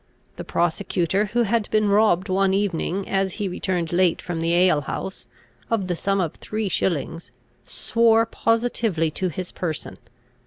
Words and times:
The 0.37 0.43
prosecutor, 0.43 1.25
who 1.25 1.43
had 1.43 1.69
been 1.69 1.87
robbed 1.87 2.27
one 2.27 2.55
evening, 2.55 3.07
as 3.07 3.33
he 3.33 3.47
returned 3.47 3.93
late 3.93 4.19
from 4.19 4.41
the 4.41 4.51
alehouse, 4.51 5.27
of 5.69 5.85
the 5.85 5.95
sum 5.95 6.19
of 6.19 6.33
three 6.37 6.69
shillings, 6.69 7.29
swore 7.65 8.25
positively 8.25 9.11
to 9.11 9.29
his 9.29 9.51
person. 9.51 9.99